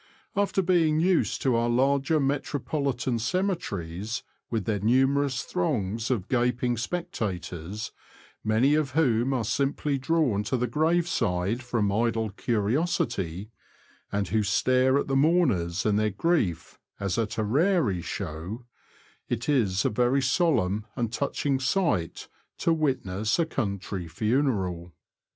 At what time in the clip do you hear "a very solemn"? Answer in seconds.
19.85-20.87